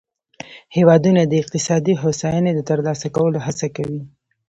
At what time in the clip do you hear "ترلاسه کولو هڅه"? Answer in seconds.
2.69-3.67